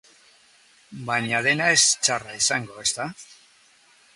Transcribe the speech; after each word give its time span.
Baina 1.09 1.41
dena 1.47 1.67
ez 1.75 1.83
da 1.83 2.01
txarra 2.07 2.41
izango, 2.41 2.81
ezta? 2.89 3.07